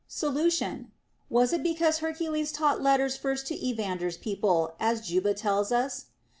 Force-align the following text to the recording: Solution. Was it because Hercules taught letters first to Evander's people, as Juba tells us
Solution. 0.07 0.89
Was 1.29 1.53
it 1.53 1.61
because 1.61 1.99
Hercules 1.99 2.51
taught 2.51 2.81
letters 2.81 3.15
first 3.17 3.45
to 3.45 3.55
Evander's 3.67 4.17
people, 4.17 4.73
as 4.79 5.05
Juba 5.07 5.35
tells 5.35 5.71
us 5.71 6.05